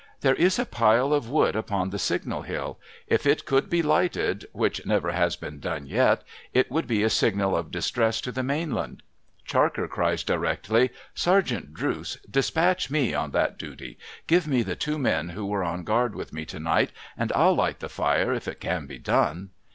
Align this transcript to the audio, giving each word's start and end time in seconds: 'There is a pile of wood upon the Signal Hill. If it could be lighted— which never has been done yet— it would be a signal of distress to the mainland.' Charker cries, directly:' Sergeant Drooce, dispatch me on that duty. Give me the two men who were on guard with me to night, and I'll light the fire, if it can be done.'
'There 0.21 0.33
is 0.33 0.57
a 0.57 0.65
pile 0.65 1.13
of 1.13 1.29
wood 1.29 1.55
upon 1.55 1.91
the 1.91 1.99
Signal 1.99 2.41
Hill. 2.41 2.79
If 3.05 3.27
it 3.27 3.45
could 3.45 3.69
be 3.69 3.83
lighted— 3.83 4.47
which 4.61 4.83
never 4.83 5.11
has 5.11 5.35
been 5.35 5.59
done 5.59 5.85
yet— 5.85 6.23
it 6.55 6.71
would 6.71 6.87
be 6.87 7.03
a 7.03 7.07
signal 7.11 7.55
of 7.55 7.69
distress 7.69 8.19
to 8.21 8.31
the 8.31 8.41
mainland.' 8.41 9.03
Charker 9.45 9.87
cries, 9.87 10.23
directly:' 10.23 10.89
Sergeant 11.23 11.75
Drooce, 11.75 12.17
dispatch 12.27 12.89
me 12.89 13.13
on 13.13 13.29
that 13.29 13.59
duty. 13.59 13.99
Give 14.25 14.47
me 14.47 14.63
the 14.63 14.75
two 14.75 14.97
men 14.97 15.29
who 15.29 15.45
were 15.45 15.63
on 15.63 15.83
guard 15.83 16.15
with 16.15 16.33
me 16.33 16.45
to 16.45 16.59
night, 16.59 16.89
and 17.15 17.31
I'll 17.35 17.53
light 17.53 17.79
the 17.79 17.87
fire, 17.87 18.33
if 18.33 18.47
it 18.47 18.59
can 18.59 18.87
be 18.87 18.97
done.' 18.97 19.51